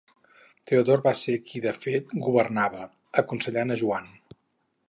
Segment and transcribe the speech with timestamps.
[0.71, 2.89] Teodor va ser qui de fet governava,
[3.25, 4.09] aconsellant a Joan.